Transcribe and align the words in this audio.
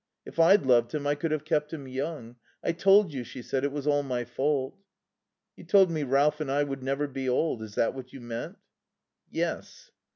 If 0.25 0.39
I'd 0.39 0.65
loved 0.65 0.95
him 0.95 1.05
I 1.05 1.13
could 1.13 1.29
have 1.29 1.45
kept 1.45 1.71
him 1.71 1.87
young. 1.87 2.37
I 2.63 2.71
told 2.71 3.13
you," 3.13 3.23
she 3.23 3.43
said, 3.43 3.63
"it 3.63 3.71
was 3.71 3.85
all 3.85 4.01
my 4.01 4.25
fault." 4.25 4.75
"You 5.55 5.63
told 5.63 5.91
me 5.91 6.01
Ralph 6.01 6.41
and 6.41 6.49
I 6.49 6.63
would 6.63 6.81
never 6.81 7.05
be 7.07 7.29
old. 7.29 7.61
Is 7.61 7.75
that 7.75 7.93
what 7.93 8.11
you 8.11 8.19
meant?" 8.19 8.57
"Yes." 9.29 9.91